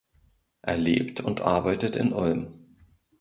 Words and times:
Er 0.63 0.77
lebt 0.77 1.19
und 1.21 1.41
arbeitet 1.41 1.95
in 1.95 2.11
Ulm. 2.11 2.75